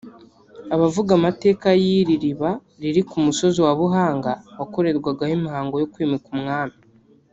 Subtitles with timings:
[0.75, 2.51] Abavuga amateka y’iri riba
[2.81, 6.77] riri ku musozi wa Buhanga wakorerwagaho imihango yo kwimika abami